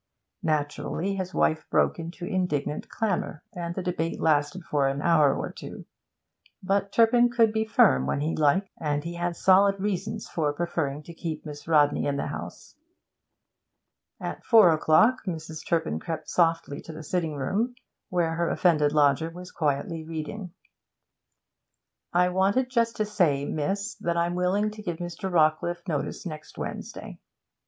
[0.41, 5.51] Naturally, his wife broke into indignant clamour, and the debate lasted for an hour or
[5.51, 5.85] two;
[6.63, 11.03] but Turpin could be firm when he liked, and he had solid reasons for preferring
[11.03, 12.73] to keep Miss Rodney in the house.
[14.19, 15.63] At four o'clock Mrs.
[15.67, 17.75] Turpin crept softly to the sitting room
[18.09, 20.51] where her offended lodger was quietly reading.
[22.11, 25.31] 'I wanted just to say, miss, that I'm willing to give Mr.
[25.31, 27.19] Rawcliffe notice next Wednesday.'